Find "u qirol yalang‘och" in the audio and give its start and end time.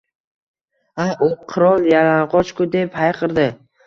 1.25-2.49